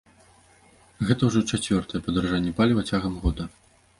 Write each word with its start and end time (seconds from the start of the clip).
Гэта 1.09 1.21
ўжо 1.29 1.41
чацвёртае 1.57 2.01
падаражанне 2.07 2.53
паліва 2.61 2.87
цягам 2.95 3.13
года. 3.27 3.43